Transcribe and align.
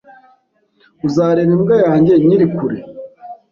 Uzareba 1.07 1.51
imbwa 1.55 1.75
yanjye 1.85 2.13
nkiri 2.23 2.45
kure? 2.55 2.79